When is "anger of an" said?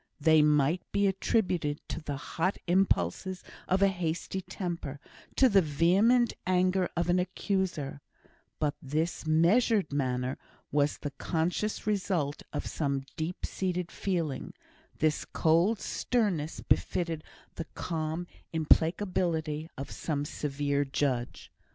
6.47-7.19